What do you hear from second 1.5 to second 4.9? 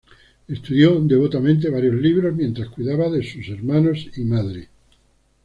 varios libros, mientras cuidaba de sus hermanos y madre.